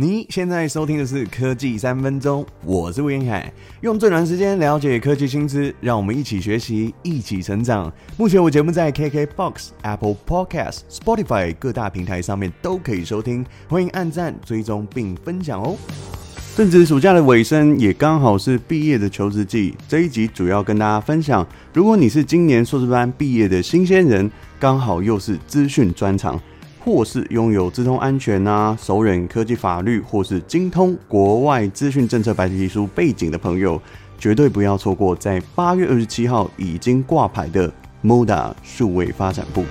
[0.00, 3.52] 你现在收听的是科技三分钟，我是吴晏恺，
[3.82, 7.92] 用最短时间了解科技新知，让我们一起学习，一起成长。
[8.16, 15.76] 目前我节目在 KKBOX、Apple Podcast、Spotify 各大平台上面都可以收听，欢迎按赞、追踪并分享哦。
[16.56, 19.74] 正值暑假的尾声，也刚好是毕业的求职季。
[19.86, 26.40] 这一集主要跟大家分享，如果你是今年硕士班毕业的新鲜人，刚好又是资讯专长。
[26.82, 33.80] 或是拥有资通安全啊、熟稔科技法律，或是精通国外资讯政策白皮书背景的朋友，
[34.18, 37.70] 绝对不要错过在八月二十七号已经挂牌的
[38.02, 39.64] MODA 数位发展部。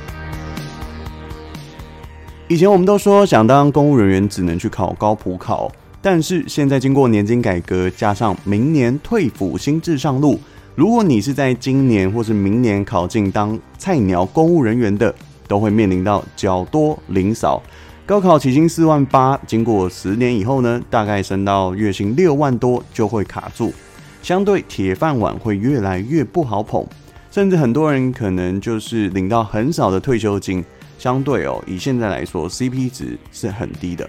[2.47, 10.39] 以前我们都说想当公务人员只能去考高普考，但是现在经过年金改革，加上明年退抚新制上路，
[10.75, 15.13] 如果你是在今年或是明年考进当菜鸟公务人员的，
[15.49, 17.59] 都会面临到缴多领少，
[18.05, 23.73] 高考起薪四万八，经过十年以后呢，大概升到月薪六万多就会卡住，
[24.21, 26.85] 相对铁饭碗会越来越不好捧，
[27.31, 30.63] 甚至很多人可能就是领到很少的退休金，
[30.99, 34.07] 相对哦，以现在来说，CP 值是很低的。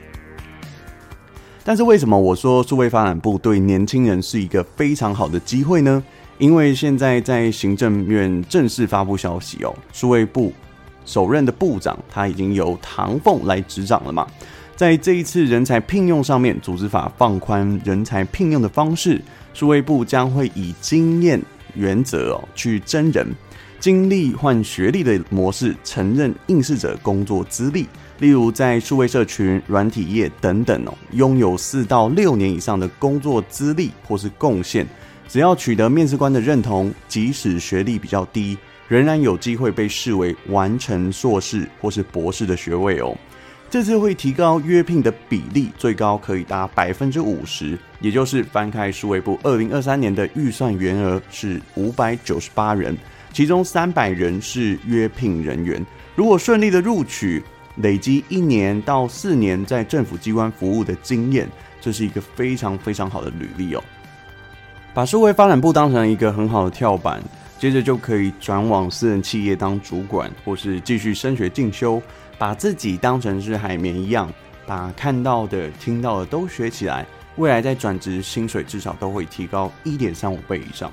[1.64, 6.02] 但是为什么我说数位发展部对年轻人是一个非常好的机会呢？
[6.36, 10.52] 因为现在在行政院正式发布消息哦，数位部。
[11.10, 14.24] 首任的部长他已经由唐凤来执掌了嘛，
[14.76, 19.20] 在这一次人才聘用上面，组织法放宽人才聘用的方式，
[19.52, 21.42] 数位部将会以经验
[21.74, 23.26] 原则哦去征人，
[23.80, 27.88] 经历换学历的模式承认应试者工作资历，
[28.20, 34.86] 例如在数位社群、软体业等等哦，拥有四到六年以上的工作资历或是贡献，
[35.28, 38.56] 只要取得面试官的认同，即使学历比较低。
[38.90, 43.16] 仍然有机会被视为完成硕士或是博士的学位哦。
[43.70, 52.98] 这次会提高约聘的比例，最高可以达百分之五十，也就是翻开数位部二零二三年的预算员额是五百九十八人，
[53.32, 55.86] 其中三百人是约聘人员。
[56.16, 57.40] 如果顺利的录取，
[57.76, 61.48] 累积一年到四年在政府机关服务的经验，
[61.80, 63.84] 这是一个非常非常好的履历哦。
[64.92, 67.22] 把数位发展部当成一个很好的跳板。
[67.60, 72.02] 接着就可以转往私人企业当主管，或是继续升学进修，
[72.38, 74.32] 把自己当成是海绵一样，
[74.66, 77.06] 把看到的、听到的都学起来。
[77.36, 80.90] 未来再转职，薪水至少都会提高一点三五倍以上。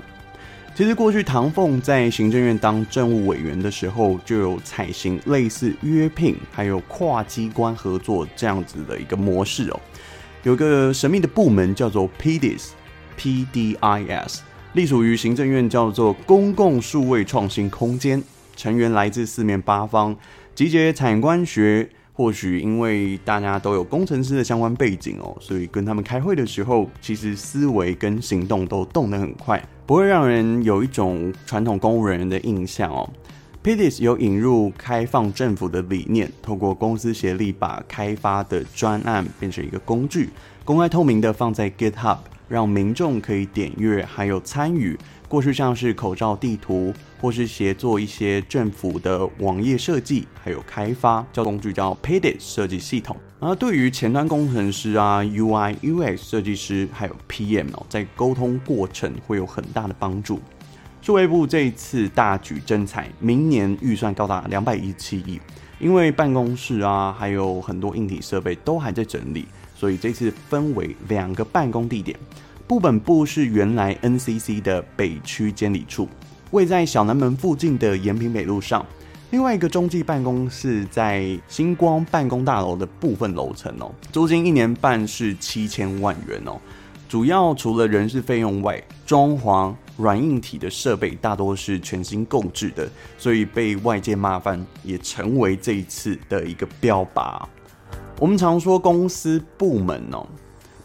[0.74, 9.80] 其实过去唐凤在行政院当政务委员的时候，就有采行类似约聘，还有跨机关合作这样子的一个模式哦。
[10.42, 14.40] 有个神秘的部门叫做 PDIS，PDIS。
[14.74, 18.22] 隶属于行政院，叫做公共数位创新空间，
[18.54, 20.16] 成员来自四面八方，
[20.54, 21.88] 集结产官学。
[22.12, 33.08] 或许因为大家都有工程师的相关背景哦，所以跟他们开会的时候，其实思维跟行动都动得很快，不会让人有一种传统公务人员的印象哦。
[33.62, 40.30] Pitis 有引入开放政府的理念，透过公司协力，把开发的专案变成一个工具，
[40.64, 42.18] 公开透明的放在 GitHub。
[42.48, 44.98] 让民众可以点阅，还有参与。
[45.28, 53.14] 过去像是口罩地图，或是协作一些政府的网页设计，还有开发，叫工具叫 PDIS 设计系统。
[53.38, 60.40] 而对于前端工程师啊、UI、UX 设计师，还有 PM 哦，在沟通过程会有很大的帮助。
[61.02, 65.38] 数位部这一次大举征才，明年预算高达两百一十七亿，
[65.78, 69.46] 因为办公室啊，还有很多硬体设备都还在整理。
[69.78, 72.18] 所以这次分为两个办公地点，
[72.66, 76.08] 部本部是原来 NCC 的北区监理处，
[76.50, 78.84] 位在小南门附近的延平北路上；
[79.30, 86.60] 另外一个中继办公室在星光办公大楼的部分楼层哦，租金一年半是七千万元哦。
[87.08, 97.42] 主要除了人事费用外，装潢软硬体的设备大多是全新购置的，所以被外界骂翻，也成为这一次的一个标靶。
[98.20, 100.26] 我们常说公司部门哦，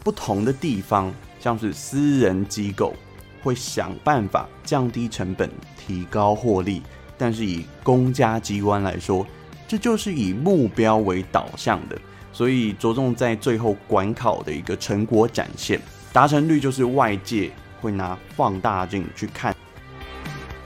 [0.04, 2.94] 不同的地方，像是私人机构
[3.42, 6.80] 会想办法降低成本、提高获利，
[7.18, 9.26] 但是以公家机关来说，
[9.66, 11.98] 这就是以目标为导向的，
[12.32, 15.80] 所以着重在最后管考的一个成果展现，
[16.12, 19.52] 达成率就是外界会拿放大镜去看。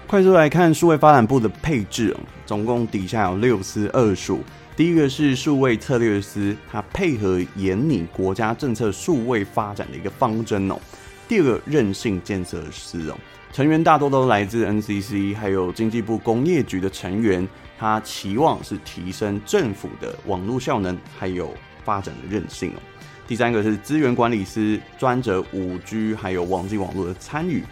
[0.06, 2.14] 快速来看数位发展部的配置，
[2.44, 4.40] 总共底下有六司二署。
[4.78, 10.78] 第一个是数位策略司，它配合研拟国家政策数位发展的一个方针哦。
[11.26, 13.18] 第二个韧性建设司哦，
[13.52, 17.44] 成员大多都来自 NCC，还有经济部工业局的成员，
[17.76, 21.52] 他期望是提升政府的网络效能，还有
[21.84, 22.78] 发展的韧性哦。
[23.26, 27.64] 第三个是资源管理司，专责五 G 还有网际网络的参与。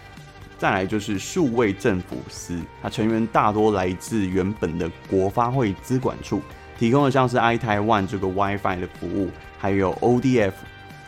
[0.58, 6.42] 再来就是数位政府司，它成员大多来自原本的国发会资管处，
[6.78, 10.52] 提供的像是 iTaiwan 这个 WiFi 的服务，还有 ODF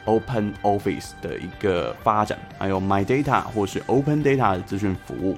[0.04, 5.36] Open Office 的一个发展，还有 My Data 或是 Open Data 的资讯服务。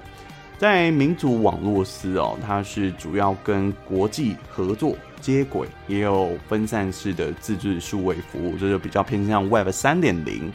[0.59, 10.53] 在民主网络司哦，它是主要跟国际合作接轨，也有分散式的自制数位服务，这就比较偏向 Web 三点零。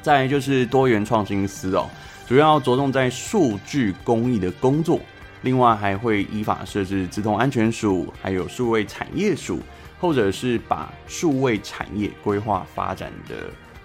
[0.00, 1.90] 再就是多元创新司哦。
[2.28, 5.00] 主要着重在数据公益的工作，
[5.42, 9.60] 另外还会依法设置资通安全署，还有数位产业署，
[10.00, 13.34] 或者是把数位产业规划发展的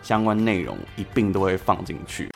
[0.02, 2.30] 相关内容一并都会放进去。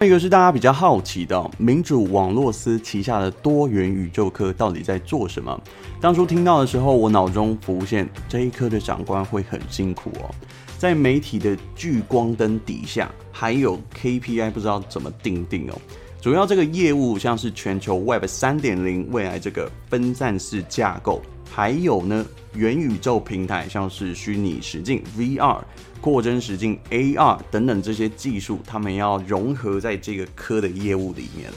[0.00, 5.60] 一个是大家比较好奇的，民主网络司旗下的多元宇宙科到底在做什么？
[6.00, 10.30] 当初听到的时候，我脑中浮现这一科的长官会很辛苦哦。
[10.78, 15.74] 在媒体的聚光灯底下，还有 KPI 不知道怎么定定哦。
[16.20, 25.60] 主要这个业务像是全球 Web 三点零未来这个分散式架构，还有呢元宇宙平台，像是虚拟实境 VR、
[26.00, 31.48] 扩增实境 AR 等等这些技术，他们要融合在这个科的业务里面，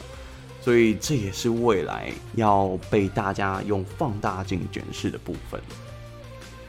[0.61, 5.59] 所以这也是未来要被大家用放大镜检视的部分。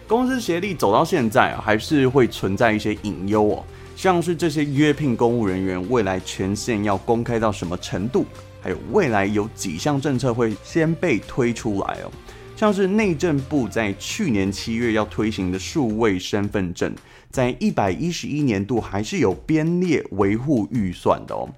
[0.09, 8.27] 公司协力走到现在，还是会存在一些隐忧哦，像是这些约聘公务人员未来权限要公开到什么程度，
[8.61, 12.11] 还有未来有几项政策会先被推出来哦，
[12.57, 16.93] 像是内政部在去年七月要推行的数位身份证，
[17.31, 21.49] 在一百一十一年度还是有编列维护预算的哦。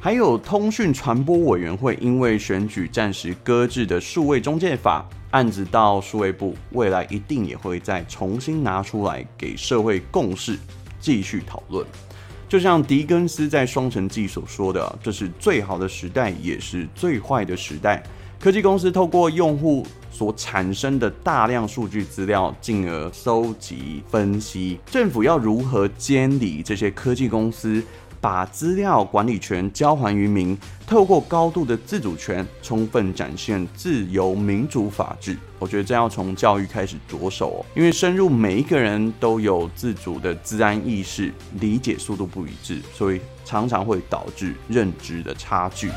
[0.00, 10.58] 还有通讯传播委员会因为选举暂时搁置的数位中介法案子，到数位部未来一定也会再重新拿出来给社会共识，
[11.04, 11.86] 继续讨论。
[12.48, 18.02] 就像狄更斯在《双城记》所说的：“这是最好的时代，也是最坏的时代。”
[18.40, 24.78] 科技公司透过用户所产生的大量数据资料，进而搜集分析。
[24.86, 27.82] 政府要如何监理这些科技公司？
[28.24, 30.56] 把资料管理权交还于民，
[30.86, 35.36] 透过高度的自主权，充分展现自由民主法治。
[35.58, 41.30] 我觉得这要从教育开始着手哦，因为深入每一个人都有自主的自安意识，
[41.60, 45.90] 理解速度不一致，所以常常会导致认知的差距。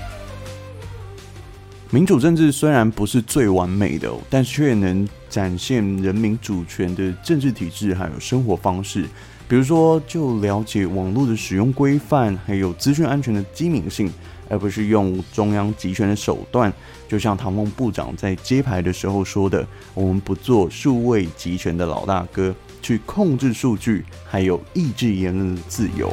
[1.89, 9.06] 民主政治虽然不是最完美的，但却能展现人民主权的政治体制，还有生活方式。
[9.50, 14.12] 比如说，就了解网络的使用规范，还有资讯安全的机敏性，
[14.50, 16.72] 而不是用中央集权的手段。
[17.08, 19.66] 就像唐凤部长在揭牌的时候说的
[19.96, 26.12] ：“我们不做数位集权的老大哥，去控制数据，还有抑制言论的自由。”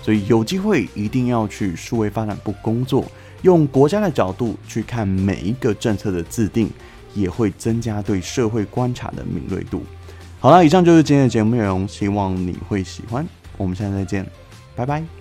[0.00, 3.04] 所以有机会一定要去数位发展部工作，
[3.42, 6.70] 用国家的角度去看每一个政策的制定，
[7.14, 9.82] 也会增加对社会观察的敏锐度。
[10.40, 13.26] 好了，以上就是今天的节目内容，希望你会喜欢。
[13.58, 14.26] 我们下次再见，
[14.74, 15.19] 拜拜。